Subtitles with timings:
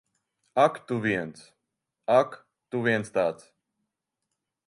[0.63, 1.43] Ak tu viens.
[2.21, 2.33] Ak,
[2.71, 3.47] tu viens tāds!